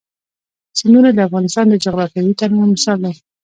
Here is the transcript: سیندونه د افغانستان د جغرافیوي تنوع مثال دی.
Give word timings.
سیندونه 0.77 1.09
د 1.13 1.19
افغانستان 1.27 1.65
د 1.69 1.75
جغرافیوي 1.85 2.33
تنوع 2.39 2.65
مثال 2.73 2.97
دی. 3.05 3.13